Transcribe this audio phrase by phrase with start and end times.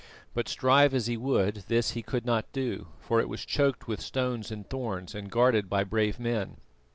[0.33, 4.01] But, strive as he would, this he could not do, for it was choked with
[4.01, 6.57] stones and thorns and guarded by brave men.